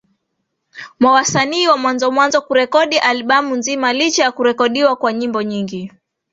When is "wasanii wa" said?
1.11-1.77